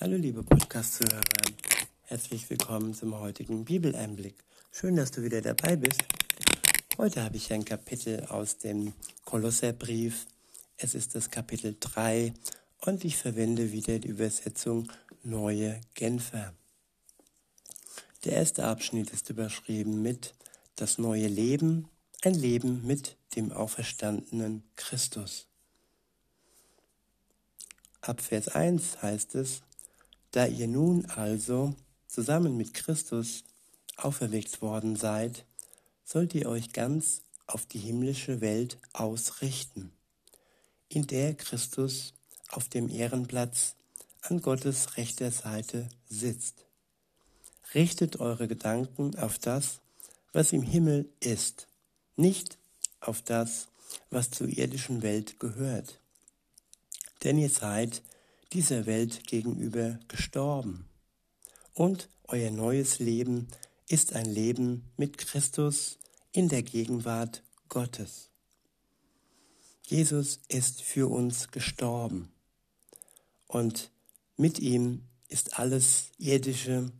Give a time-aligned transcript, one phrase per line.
[0.00, 1.20] Hallo liebe Podcast-Zuhörer,
[2.02, 4.36] herzlich willkommen zum heutigen Bibeleinblick.
[4.70, 6.04] Schön, dass du wieder dabei bist.
[6.98, 8.92] Heute habe ich ein Kapitel aus dem
[9.24, 10.26] Kolosserbrief.
[10.76, 12.32] Es ist das Kapitel 3
[12.82, 14.88] und ich verwende wieder die Übersetzung
[15.24, 16.54] Neue Genfer.
[18.22, 20.32] Der erste Abschnitt ist überschrieben mit
[20.76, 21.88] Das neue Leben,
[22.22, 25.48] ein Leben mit dem auferstandenen Christus.
[28.00, 29.62] Ab Vers 1 heißt es,
[30.32, 31.74] da ihr nun also
[32.06, 33.44] zusammen mit Christus
[33.96, 35.44] auferweckt worden seid,
[36.04, 39.92] sollt ihr euch ganz auf die himmlische Welt ausrichten,
[40.88, 42.14] in der Christus
[42.50, 43.74] auf dem Ehrenplatz
[44.22, 46.66] an Gottes rechter Seite sitzt.
[47.74, 49.80] Richtet eure Gedanken auf das,
[50.32, 51.66] was im Himmel ist,
[52.16, 52.58] nicht
[53.00, 53.68] auf das,
[54.10, 56.00] was zur irdischen Welt gehört.
[57.24, 58.02] Denn ihr seid
[58.52, 60.88] dieser Welt gegenüber gestorben.
[61.74, 63.48] Und euer neues Leben
[63.88, 65.98] ist ein Leben mit Christus
[66.32, 68.30] in der Gegenwart Gottes.
[69.86, 72.30] Jesus ist für uns gestorben
[73.46, 73.90] und
[74.36, 76.92] mit ihm ist alles Irdische,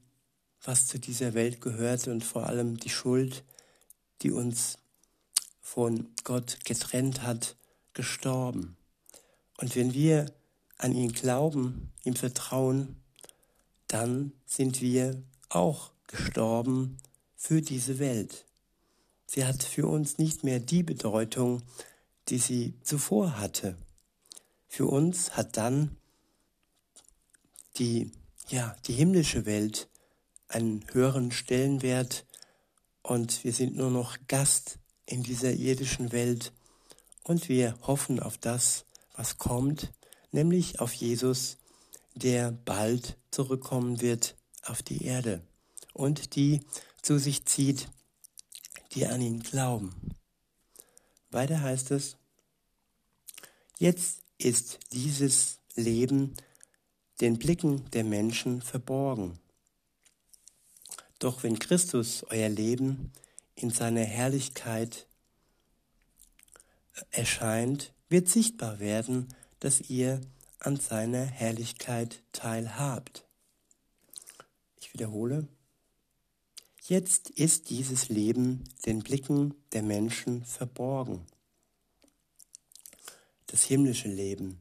[0.63, 3.45] was zu dieser Welt gehörte und vor allem die Schuld,
[4.23, 4.79] die uns
[5.61, 7.57] von Gott getrennt hat,
[7.93, 8.77] gestorben.
[9.59, 10.33] Und wenn wir
[10.79, 12.97] an ihn glauben, ihm vertrauen,
[13.89, 16.99] dann sind wir auch gestorben
[17.37, 18.47] für diese Welt.
[19.27, 21.63] Sie hat für uns nicht mehr die Bedeutung,
[22.29, 23.77] die sie zuvor hatte.
[24.69, 25.97] Für uns hat dann
[27.77, 28.13] die,
[28.49, 29.89] ja, die himmlische Welt
[30.49, 32.25] einen höheren Stellenwert
[33.03, 36.53] und wir sind nur noch Gast in dieser irdischen Welt
[37.25, 39.93] und wir hoffen auf das, was kommt
[40.31, 41.59] nämlich auf Jesus,
[42.15, 45.43] der bald zurückkommen wird auf die Erde
[45.93, 46.61] und die
[47.03, 47.89] zu sich zieht,
[48.93, 49.95] die an ihn glauben.
[51.31, 52.17] Weiter heißt es,
[53.79, 56.35] jetzt ist dieses Leben
[57.21, 59.39] den Blicken der Menschen verborgen.
[61.19, 63.13] Doch wenn Christus euer Leben
[63.55, 65.07] in seiner Herrlichkeit
[67.11, 69.29] erscheint, wird sichtbar werden,
[69.61, 70.21] dass ihr
[70.61, 73.25] an seiner Herrlichkeit teilhabt.
[74.81, 75.47] Ich wiederhole.
[76.83, 81.27] Jetzt ist dieses Leben den Blicken der Menschen verborgen.
[83.47, 84.61] Das himmlische Leben.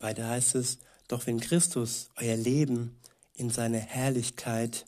[0.00, 0.78] Weiter heißt es,
[1.08, 2.98] doch wenn Christus euer Leben
[3.34, 4.86] in seiner Herrlichkeit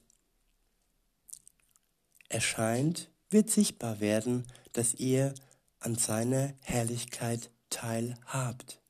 [2.29, 5.35] erscheint, wird sichtbar werden, dass ihr
[5.79, 8.81] an seiner Herrlichkeit teilhabt.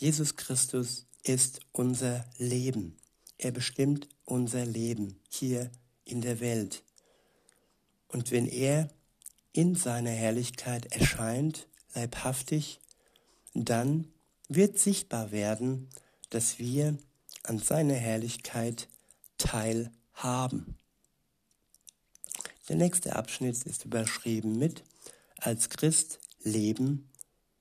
[0.00, 2.96] Jesus Christus ist unser Leben.
[3.36, 5.70] Er bestimmt unser Leben hier
[6.06, 6.82] in der Welt.
[8.08, 8.88] Und wenn er
[9.52, 12.80] in seiner Herrlichkeit erscheint, leibhaftig,
[13.52, 14.10] dann
[14.48, 15.90] wird sichtbar werden,
[16.30, 16.96] dass wir
[17.42, 18.88] an seiner Herrlichkeit
[19.36, 20.78] teilhaben.
[22.70, 24.82] Der nächste Abschnitt ist überschrieben mit
[25.36, 27.10] als Christ leben,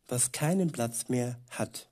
[0.08, 1.89] was keinen Platz mehr hat.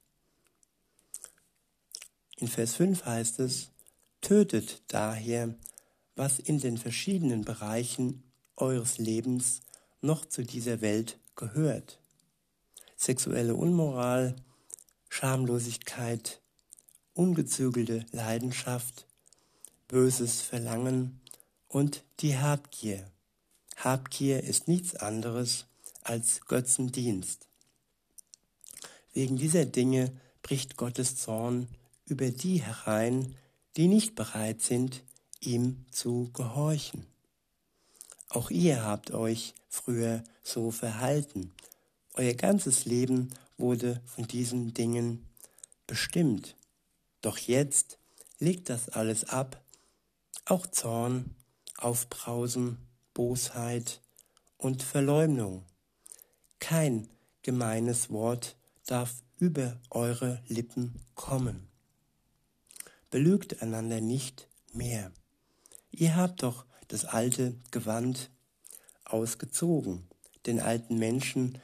[2.40, 3.72] In Vers 5 heißt es,
[4.22, 5.56] tötet daher,
[6.16, 8.24] was in den verschiedenen Bereichen
[8.56, 9.62] eures Lebens
[10.02, 12.00] noch zu dieser Welt gehört.
[12.96, 14.36] Sexuelle Unmoral,
[15.10, 16.40] Schamlosigkeit,
[17.14, 19.08] ungezügelte Leidenschaft,
[19.88, 21.20] böses Verlangen
[21.68, 23.10] und die Habgier.
[23.78, 25.66] Habgier ist nichts anderes
[26.04, 27.48] als Götzendienst.
[29.14, 30.12] Wegen dieser Dinge
[30.44, 31.68] bricht Gottes Zorn
[32.08, 33.36] über die herein,
[33.76, 35.04] die nicht bereit sind,
[35.40, 37.06] ihm zu gehorchen.
[38.30, 41.52] Auch ihr habt euch früher so verhalten.
[42.14, 45.28] Euer ganzes Leben wurde von diesen Dingen
[45.86, 46.56] bestimmt.
[47.22, 48.00] Doch jetzt
[48.40, 49.62] legt das alles ab,
[50.46, 51.36] auch Zorn,
[51.78, 52.78] Aufbrausen,
[53.14, 54.02] Bosheit
[54.58, 55.64] und Verleumdung.
[56.60, 57.08] Kein
[57.44, 58.56] gemeines Wort
[58.86, 61.68] darf über eure Lippen kommen
[63.10, 65.12] belügt einander nicht mehr.
[65.92, 68.30] Ihr habt doch das alte Gewand
[69.06, 70.08] ausgezogen,
[70.46, 71.58] den alten Menschen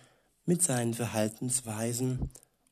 [0.45, 2.29] mit seinen Verhaltensweisen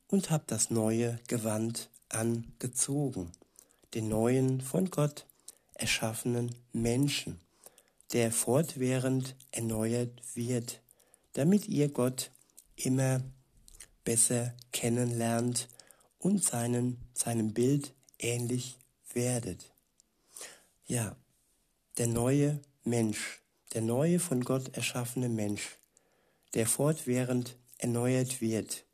[0.08, 3.32] und habt das neue Gewand angezogen,
[3.94, 5.26] den neuen von Gott
[5.74, 7.40] erschaffenen Menschen,
[8.12, 10.80] der fortwährend erneuert wird,
[11.32, 12.30] damit ihr Gott
[12.76, 13.22] immer
[14.04, 15.68] besser kennenlernt
[16.18, 18.78] und seinen, seinem Bild ähnlich
[19.12, 19.72] werdet.
[20.86, 21.16] Ja,
[21.98, 23.40] der neue Mensch,
[23.74, 25.78] der neue von Gott erschaffene Mensch,
[26.54, 28.84] der fortwährend erneuert wird,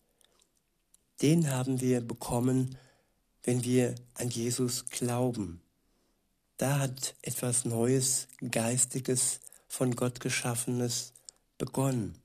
[1.23, 2.77] den haben wir bekommen,
[3.43, 5.61] wenn wir an Jesus glauben.
[6.57, 11.13] Da hat etwas Neues, Geistiges, von Gott geschaffenes
[11.57, 12.19] begonnen.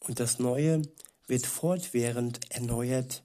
[0.00, 0.82] Und das Neue
[1.26, 3.22] wird fortwährend erneuert,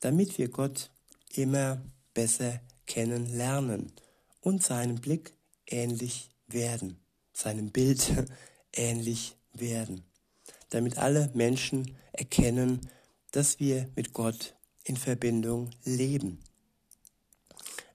[0.00, 0.90] damit wir Gott
[1.34, 1.80] immer
[2.18, 3.92] besser kennenlernen
[4.40, 5.34] und seinem Blick
[5.68, 6.98] ähnlich werden,
[7.32, 8.10] seinem Bild
[8.72, 10.02] ähnlich werden,
[10.70, 12.80] damit alle Menschen erkennen,
[13.30, 16.40] dass wir mit Gott in Verbindung leben.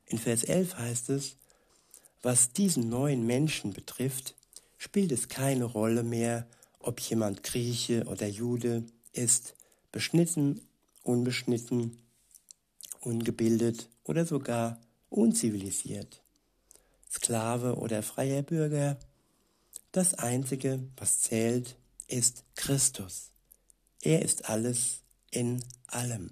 [0.06, 1.36] In Vers 11 heißt es,
[2.22, 4.36] was diesen neuen Menschen betrifft,
[4.78, 6.48] spielt es keine Rolle mehr,
[6.80, 9.54] ob jemand Grieche oder Jude ist,
[9.92, 10.62] beschnitten,
[11.02, 11.98] unbeschnitten,
[13.06, 14.80] ungebildet oder sogar
[15.10, 16.24] unzivilisiert,
[17.10, 18.98] Sklave oder freier Bürger.
[19.92, 21.76] Das Einzige, was zählt,
[22.08, 23.32] ist Christus.
[24.02, 25.02] Er ist alles
[25.32, 26.32] in allem.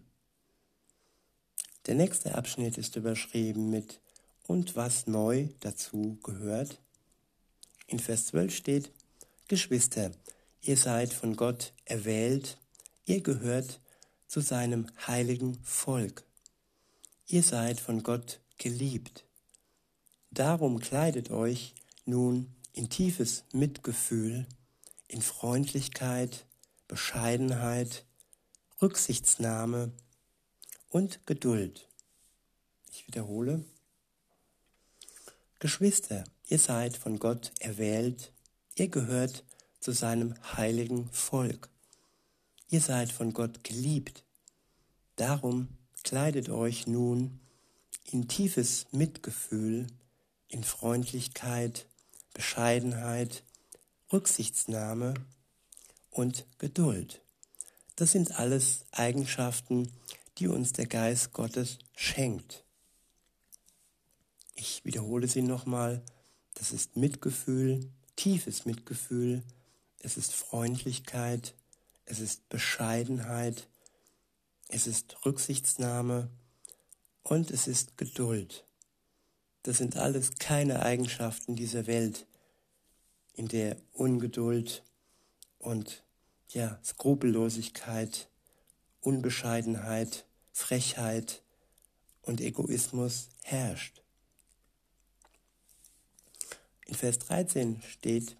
[1.86, 4.00] Der nächste Abschnitt ist überschrieben mit
[4.48, 6.80] und was neu dazu gehört.
[7.88, 8.92] In Vers 12 steht,
[9.48, 10.12] Geschwister,
[10.62, 12.58] ihr seid von Gott erwählt,
[13.06, 13.80] ihr gehört
[14.28, 16.24] zu seinem heiligen Volk.
[17.32, 19.24] Ihr seid von Gott geliebt.
[20.32, 21.74] Darum kleidet euch
[22.04, 24.46] nun in tiefes Mitgefühl,
[25.08, 26.46] in Freundlichkeit,
[26.90, 28.04] Bescheidenheit,
[28.82, 29.94] Rücksichtsnahme
[30.90, 31.88] und Geduld.
[32.92, 33.64] Ich wiederhole.
[35.60, 38.34] Geschwister, ihr seid von Gott erwählt,
[38.76, 39.46] ihr gehört
[39.80, 41.70] zu seinem heiligen Volk.
[42.70, 44.26] Ihr seid von Gott geliebt.
[45.16, 45.70] Darum
[46.12, 47.40] kleidet euch nun
[48.12, 49.88] in tiefes Mitgefühl,
[50.50, 51.88] in Freundlichkeit,
[52.34, 53.46] Bescheidenheit,
[54.12, 55.14] Rücksichtsnahme
[56.10, 57.22] und Geduld.
[57.96, 59.90] Das sind alles Eigenschaften,
[60.38, 62.66] die uns der Geist Gottes schenkt.
[64.56, 66.02] Ich wiederhole sie nochmal.
[66.56, 69.44] Das ist Mitgefühl, tiefes Mitgefühl,
[70.00, 71.56] es ist Freundlichkeit,
[72.04, 73.70] es ist Bescheidenheit,
[74.72, 76.30] es ist Rücksichtsnahme
[77.24, 78.66] und es ist Geduld.
[79.64, 82.26] Das sind alles keine Eigenschaften dieser Welt,
[83.34, 84.84] in der Ungeduld
[85.60, 86.04] und
[86.50, 88.30] ja, Skrupellosigkeit,
[89.02, 91.44] Unbescheidenheit, Frechheit
[92.22, 94.02] und Egoismus herrscht.
[96.86, 98.38] In Vers 13 steht,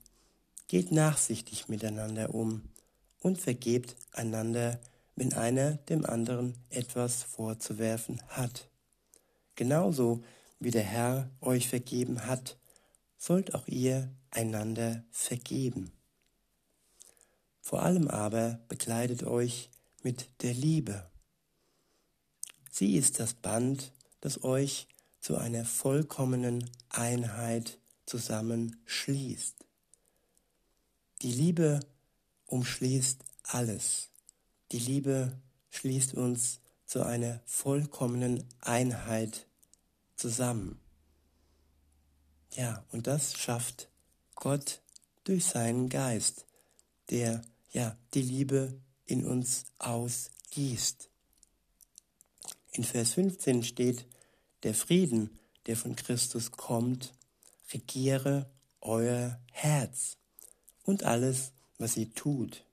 [0.68, 2.70] geht nachsichtig miteinander um
[3.20, 4.80] und vergebt einander,
[5.22, 8.72] wenn einer dem anderen etwas vorzuwerfen hat.
[9.54, 10.24] Genauso
[10.60, 12.58] wie der Herr euch vergeben hat,
[13.20, 15.92] sollt auch ihr einander vergeben.
[17.62, 19.70] Vor allem aber bekleidet euch
[20.02, 21.08] mit der Liebe.
[22.72, 23.92] Sie ist das Band,
[24.22, 24.88] das euch
[25.20, 27.78] zu einer vollkommenen Einheit
[28.08, 29.54] zusammenschließt.
[31.22, 31.80] Die Liebe
[32.48, 34.11] umschließt alles.
[34.72, 35.38] Die Liebe
[35.70, 39.46] schließt uns zu einer vollkommenen Einheit
[40.16, 40.80] zusammen.
[42.54, 43.90] Ja, und das schafft
[44.36, 44.82] Gott
[45.24, 46.46] durch seinen Geist,
[47.10, 47.42] der
[47.72, 51.10] ja die Liebe in uns ausgießt.
[52.72, 54.06] In Vers 15 steht,
[54.64, 57.14] der Frieden, der von Christus kommt,
[57.74, 60.18] regiere euer Herz
[60.84, 62.66] und alles, was ihr tut.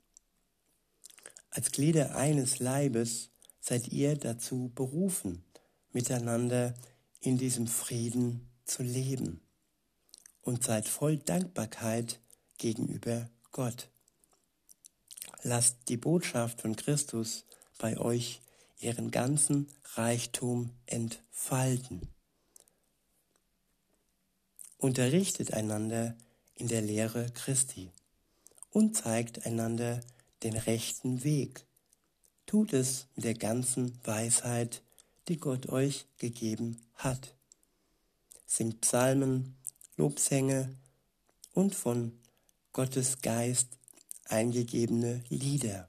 [1.58, 5.42] Als Glieder eines Leibes seid ihr dazu berufen,
[5.90, 6.72] miteinander
[7.18, 9.40] in diesem Frieden zu leben
[10.42, 12.20] und seid voll Dankbarkeit
[12.58, 13.88] gegenüber Gott.
[15.42, 17.44] Lasst die Botschaft von Christus
[17.76, 18.40] bei euch
[18.78, 22.02] ihren ganzen Reichtum entfalten.
[24.76, 26.16] Unterrichtet einander
[26.54, 27.90] in der Lehre Christi
[28.70, 30.00] und zeigt einander
[30.42, 31.64] den rechten Weg.
[32.46, 34.82] Tut es mit der ganzen Weisheit,
[35.28, 37.34] die Gott euch gegeben hat.
[38.46, 39.56] Singt Psalmen,
[39.96, 40.74] Lobsänge
[41.52, 42.18] und von
[42.72, 43.68] Gottes Geist
[44.24, 45.88] eingegebene Lieder.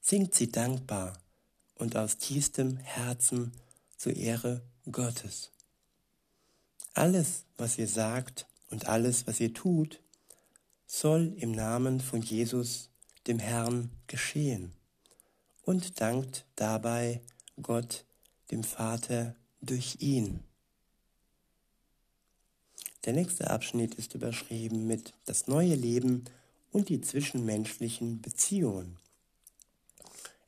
[0.00, 1.20] Singt sie dankbar
[1.74, 3.52] und aus tiefstem Herzen
[3.96, 5.50] zur Ehre Gottes.
[6.94, 10.00] Alles, was ihr sagt und alles, was ihr tut,
[10.92, 12.90] soll im Namen von Jesus,
[13.28, 14.72] dem Herrn, geschehen
[15.62, 17.20] und dankt dabei
[17.62, 18.04] Gott,
[18.50, 20.40] dem Vater durch ihn.
[23.04, 26.24] Der nächste Abschnitt ist überschrieben mit das neue Leben
[26.72, 28.98] und die zwischenmenschlichen Beziehungen.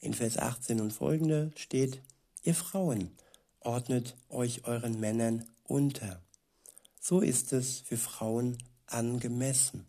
[0.01, 2.03] In Vers 18 und folgende steht,
[2.43, 3.13] ihr Frauen,
[3.61, 6.21] ordnet euch euren Männern unter.
[7.01, 9.87] So ist es für Frauen angemessen,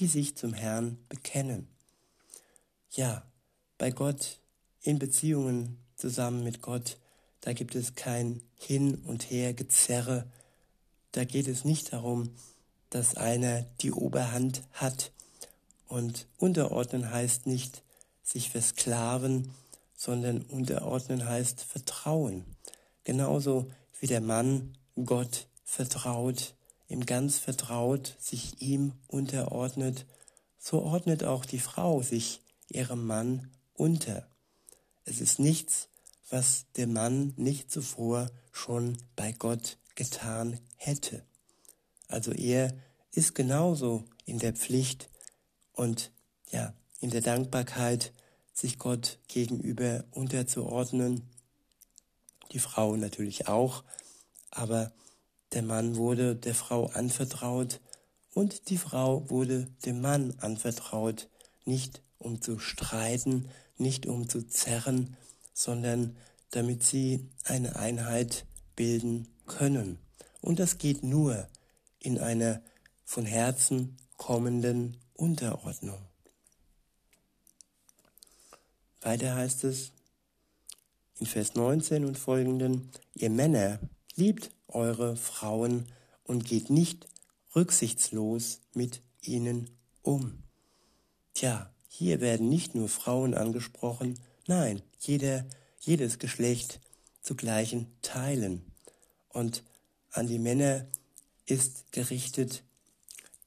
[0.00, 1.68] die sich zum Herrn bekennen.
[2.90, 3.22] Ja,
[3.76, 4.40] bei Gott,
[4.80, 6.96] in Beziehungen zusammen mit Gott,
[7.42, 10.26] da gibt es kein Hin und Her Gezerre.
[11.12, 12.34] Da geht es nicht darum,
[12.88, 15.12] dass einer die Oberhand hat.
[15.86, 17.82] Und unterordnen heißt nicht
[18.22, 19.50] sich versklaven,
[19.94, 22.44] sondern unterordnen heißt vertrauen.
[23.04, 26.54] Genauso wie der Mann Gott vertraut,
[26.90, 30.06] ihm ganz vertraut, sich ihm unterordnet,
[30.58, 34.28] so ordnet auch die Frau sich ihrem Mann unter.
[35.04, 35.88] Es ist nichts,
[36.28, 41.24] was der Mann nicht zuvor schon bei Gott getan hätte.
[42.08, 42.74] Also er
[43.12, 45.08] ist genauso in der Pflicht
[45.72, 46.12] und
[46.50, 48.12] ja, in der Dankbarkeit,
[48.52, 51.22] sich Gott gegenüber unterzuordnen.
[52.52, 53.84] Die Frau natürlich auch,
[54.50, 54.92] aber
[55.52, 57.80] der Mann wurde der Frau anvertraut
[58.32, 61.28] und die Frau wurde dem Mann anvertraut,
[61.64, 65.16] nicht um zu streiten, nicht um zu zerren,
[65.52, 66.16] sondern
[66.50, 69.98] damit sie eine Einheit bilden können.
[70.40, 71.48] Und das geht nur
[71.98, 72.62] in einer
[73.04, 76.00] von Herzen kommenden Unterordnung.
[79.00, 79.92] Weiter heißt es
[81.18, 83.80] in Vers 19 und folgenden, ihr Männer
[84.14, 85.86] liebt eure Frauen
[86.24, 87.06] und geht nicht
[87.54, 89.70] rücksichtslos mit ihnen
[90.02, 90.42] um.
[91.34, 95.44] Tja, hier werden nicht nur Frauen angesprochen, nein, jeder,
[95.80, 96.80] jedes Geschlecht
[97.20, 98.72] zu gleichen Teilen.
[99.28, 99.62] Und
[100.10, 100.86] an die Männer
[101.46, 102.62] ist gerichtet,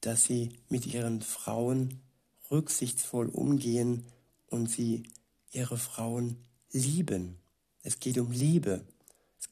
[0.00, 2.00] dass sie mit ihren Frauen
[2.50, 4.04] rücksichtsvoll umgehen
[4.48, 5.04] und sie
[5.50, 6.36] ihre Frauen
[6.70, 7.38] lieben.
[7.82, 8.84] Es geht um Liebe.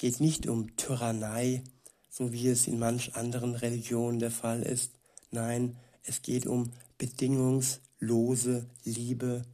[0.02, 1.62] Es geht nicht um Tyrannei,
[2.10, 4.90] so wie es in manch anderen Religionen der Fall ist.
[5.30, 9.44] Nein, es geht um bedingungslose Liebe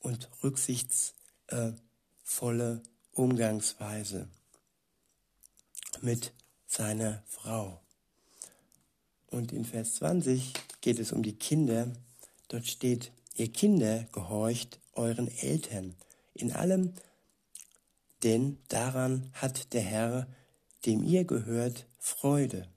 [0.00, 4.28] und rücksichtsvolle Umgangsweise
[6.02, 6.32] mit
[6.66, 7.80] seiner Frau.
[9.28, 11.92] Und in Vers 20 geht es um die Kinder.
[12.48, 15.94] Dort steht, ihr Kinder gehorcht euren Eltern
[16.34, 16.92] in allem,
[18.22, 20.26] denn daran hat der Herr,
[20.86, 22.68] dem ihr gehört, Freude.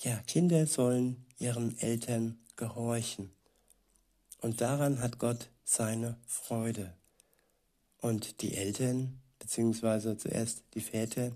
[0.00, 3.30] Ja, Kinder sollen ihren Eltern gehorchen.
[4.40, 6.94] Und daran hat Gott seine Freude.
[8.00, 11.32] Und die Eltern, beziehungsweise zuerst die Väter,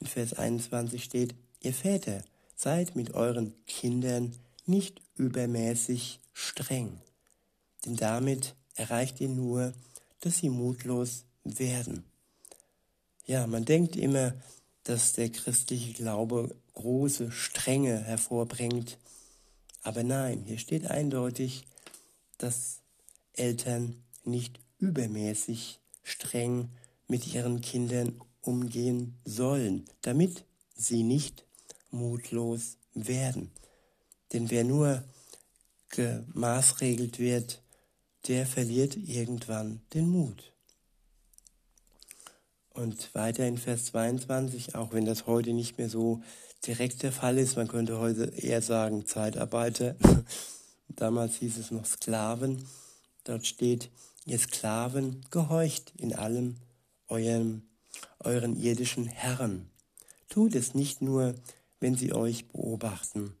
[0.00, 2.22] in Vers 21 steht, ihr Väter,
[2.56, 4.34] seid mit euren Kindern
[4.66, 7.00] nicht übermäßig streng,
[7.84, 9.72] denn damit erreicht ihr nur,
[10.20, 12.04] dass sie mutlos werden.
[13.26, 14.34] Ja, man denkt immer,
[14.84, 18.98] dass der christliche Glaube große Strenge hervorbringt.
[19.82, 21.64] Aber nein, hier steht eindeutig,
[22.38, 22.80] dass
[23.32, 26.70] Eltern nicht übermäßig streng
[27.06, 30.44] mit ihren Kindern umgehen sollen, damit
[30.74, 31.44] sie nicht
[31.90, 33.52] mutlos werden.
[34.32, 35.04] Denn wer nur
[35.90, 37.62] gemaßregelt wird,
[38.26, 40.51] der verliert irgendwann den Mut.
[42.74, 46.22] Und weiter in Vers 22, auch wenn das heute nicht mehr so
[46.66, 49.94] direkt der Fall ist, man könnte heute eher sagen Zeitarbeiter,
[50.88, 52.64] damals hieß es noch Sklaven,
[53.24, 53.90] dort steht,
[54.24, 56.56] ihr Sklaven, gehorcht in allem
[57.08, 57.62] eurem,
[58.20, 59.68] euren irdischen Herren.
[60.30, 61.34] Tut es nicht nur,
[61.78, 63.34] wenn sie euch beobachten,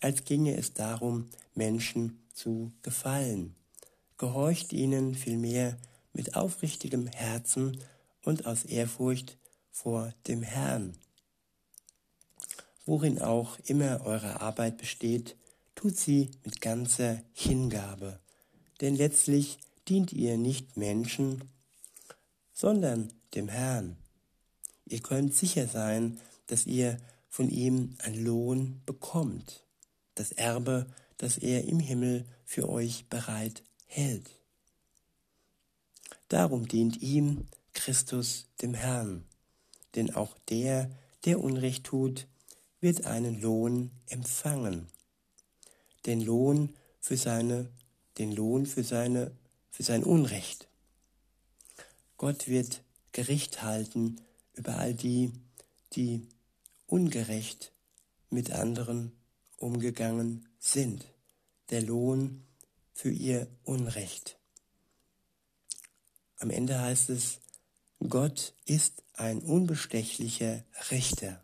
[0.00, 3.54] als ginge es darum, Menschen zu gefallen.
[4.16, 5.76] Gehorcht ihnen vielmehr
[6.14, 7.78] mit aufrichtigem Herzen
[8.24, 9.38] und aus Ehrfurcht
[9.70, 10.96] vor dem Herrn.
[12.86, 15.36] Worin auch immer eure Arbeit besteht,
[15.74, 18.20] tut sie mit ganzer Hingabe,
[18.80, 21.44] denn letztlich dient ihr nicht Menschen,
[22.52, 23.96] sondern dem Herrn.
[24.86, 29.64] Ihr könnt sicher sein, dass ihr von ihm ein Lohn bekommt,
[30.14, 34.30] das Erbe, das er im Himmel für euch bereit hält.
[36.28, 39.24] Darum dient ihm, Christus dem Herrn.
[39.94, 40.90] Denn auch der,
[41.24, 42.26] der Unrecht tut,
[42.80, 44.88] wird einen Lohn empfangen.
[46.06, 47.70] Den Lohn für seine,
[48.18, 49.32] den Lohn für seine,
[49.70, 50.68] für sein Unrecht.
[52.16, 54.20] Gott wird Gericht halten
[54.54, 55.32] über all die,
[55.92, 56.26] die
[56.86, 57.72] ungerecht
[58.30, 59.12] mit anderen
[59.56, 61.06] umgegangen sind.
[61.70, 62.44] Der Lohn
[62.92, 64.38] für ihr Unrecht.
[66.38, 67.40] Am Ende heißt es,
[68.08, 71.42] Gott ist ein unbestechlicher Richter.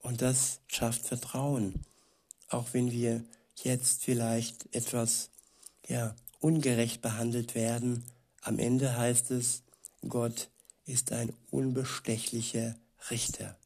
[0.00, 1.86] Und das schafft Vertrauen,
[2.48, 3.24] auch wenn wir
[3.62, 5.30] jetzt vielleicht etwas
[5.88, 8.04] ja, ungerecht behandelt werden.
[8.42, 9.62] Am Ende heißt es,
[10.06, 10.50] Gott
[10.84, 12.76] ist ein unbestechlicher
[13.10, 13.58] Richter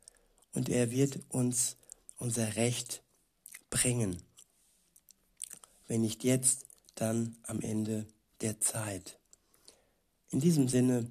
[0.53, 1.77] und er wird uns
[2.19, 3.03] unser Recht
[3.71, 4.23] bringen.
[5.89, 8.07] Wenn nicht jetzt, dann am Ende
[8.43, 9.19] der Zeit.
[10.31, 11.11] In diesem Sinne